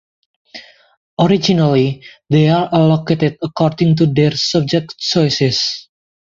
Originally 1.19 2.03
they 2.31 2.49
are 2.49 2.67
allocated 2.73 3.37
according 3.43 3.95
to 3.95 4.07
their 4.07 4.31
subject 4.31 4.97
choices. 4.97 5.89